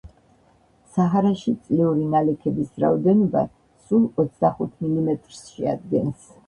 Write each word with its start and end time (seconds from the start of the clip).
საჰარაში 0.95 1.53
წლიური 1.67 2.07
ნალექის 2.15 2.73
რაოდენობა 2.85 3.47
სულ 3.87 4.11
ოცდახუთ 4.25 4.77
მილიმეტრს 4.85 5.49
შეადგენს. 5.57 6.31